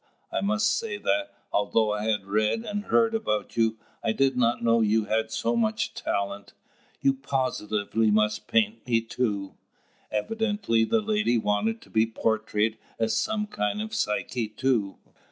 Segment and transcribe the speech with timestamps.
[0.31, 4.63] I must say that, although I had read and heard about you, I did not
[4.63, 6.53] know you had so much talent.
[7.01, 9.53] You positively must paint me too."
[10.11, 14.97] Evidently the lady wanted to be portrayed as some kind of Psyche too.